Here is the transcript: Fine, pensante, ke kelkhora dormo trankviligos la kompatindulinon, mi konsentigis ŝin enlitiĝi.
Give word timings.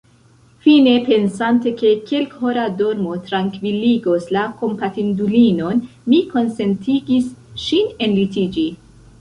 Fine, 0.63 0.93
pensante, 1.07 1.73
ke 1.81 1.91
kelkhora 2.11 2.63
dormo 2.79 3.13
trankviligos 3.27 4.27
la 4.37 4.47
kompatindulinon, 4.63 5.85
mi 6.09 6.23
konsentigis 6.35 7.33
ŝin 7.67 7.95
enlitiĝi. 8.09 8.67